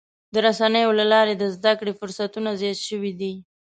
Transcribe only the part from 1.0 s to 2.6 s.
لارې د زدهکړې فرصتونه